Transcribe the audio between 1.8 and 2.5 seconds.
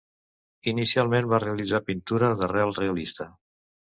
pintura